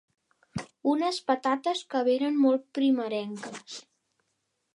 Unes 0.93 1.19
patates 1.27 1.83
que 1.91 2.01
venen 2.09 2.41
molt 2.47 2.67
primerenques. 2.79 3.79